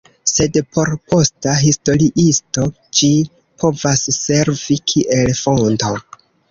[0.29, 2.65] Sed por posta historiisto
[3.01, 3.13] ĝi
[3.65, 5.99] povas servi kiel fonto.